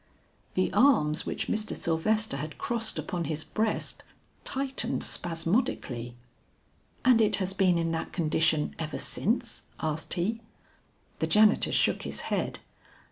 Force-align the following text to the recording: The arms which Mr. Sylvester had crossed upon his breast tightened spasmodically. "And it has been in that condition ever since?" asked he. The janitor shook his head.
The 0.55 0.73
arms 0.73 1.27
which 1.27 1.45
Mr. 1.47 1.75
Sylvester 1.75 2.37
had 2.37 2.57
crossed 2.57 2.97
upon 2.97 3.25
his 3.25 3.43
breast 3.43 4.01
tightened 4.43 5.03
spasmodically. 5.03 6.15
"And 7.05 7.21
it 7.21 7.35
has 7.35 7.53
been 7.53 7.77
in 7.77 7.91
that 7.91 8.11
condition 8.11 8.73
ever 8.79 8.97
since?" 8.97 9.67
asked 9.79 10.15
he. 10.15 10.41
The 11.19 11.27
janitor 11.27 11.71
shook 11.71 12.01
his 12.01 12.21
head. 12.33 12.61